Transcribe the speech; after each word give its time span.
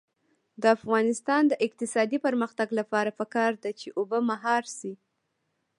د 0.61 0.63
افغانستان 0.77 1.41
د 1.47 1.53
اقتصادي 1.65 2.17
پرمختګ 2.25 2.67
لپاره 2.79 3.11
پکار 3.19 3.51
ده 3.63 3.71
چې 3.79 3.87
اوبه 3.97 4.17
مهار 4.29 4.63
شي. 4.77 4.93